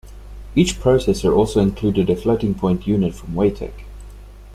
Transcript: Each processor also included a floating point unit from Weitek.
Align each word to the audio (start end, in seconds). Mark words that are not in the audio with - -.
Each 0.55 0.79
processor 0.79 1.31
also 1.37 1.59
included 1.59 2.09
a 2.09 2.15
floating 2.15 2.55
point 2.55 2.87
unit 2.87 3.13
from 3.13 3.35
Weitek. 3.35 3.83